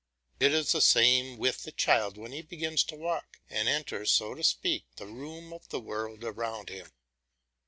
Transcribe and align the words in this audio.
It 0.39 0.51
is 0.51 0.71
the 0.71 0.81
same 0.81 1.37
with 1.37 1.61
the 1.61 1.71
child 1.71 2.17
when 2.17 2.31
he 2.31 2.41
begins 2.41 2.83
to 2.85 2.95
walk, 2.95 3.37
and 3.51 3.67
enters, 3.69 4.09
so 4.11 4.33
to 4.33 4.43
speak, 4.43 4.85
the 4.95 5.05
room 5.05 5.53
of 5.53 5.69
the 5.69 5.79
world 5.79 6.23
around 6.23 6.69
him. 6.69 6.91